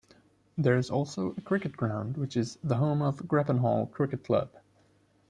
There 0.57 0.77
is 0.79 0.89
also 0.89 1.35
a 1.37 1.41
cricket 1.41 1.77
ground, 1.77 2.17
which 2.17 2.35
is 2.35 2.57
the 2.63 2.77
home 2.77 3.03
of 3.03 3.17
Grappenhall 3.27 3.91
Cricket 3.91 4.23
Club. 4.23 4.49